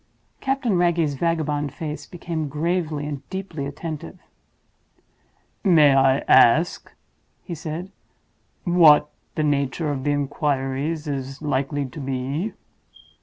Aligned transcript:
Captain 0.39 0.79
Wragge's 0.79 1.13
vagabond 1.13 1.71
face 1.71 2.07
became 2.07 2.47
gravely 2.49 3.05
and 3.05 3.21
deeply 3.29 3.67
attentive. 3.67 4.17
"May 5.63 5.93
I 5.93 6.17
ask," 6.27 6.91
he 7.43 7.53
said, 7.53 7.91
"what 8.63 9.11
the 9.35 9.43
nature 9.43 9.91
of 9.91 10.03
the 10.03 10.09
inquiries 10.11 11.05
is 11.07 11.39
likely 11.43 11.85
to 11.85 11.99
be?" 11.99 12.53